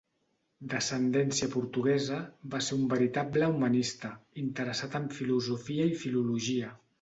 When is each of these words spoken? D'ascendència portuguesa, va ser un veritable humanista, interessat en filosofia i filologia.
D'ascendència 0.69 1.49
portuguesa, 1.55 2.17
va 2.55 2.61
ser 2.69 2.77
un 2.77 2.87
veritable 2.95 3.51
humanista, 3.57 4.11
interessat 4.45 4.99
en 5.03 5.07
filosofia 5.21 5.87
i 5.93 5.97
filologia. 6.07 6.73